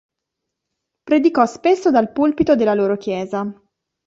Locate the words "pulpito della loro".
2.11-2.97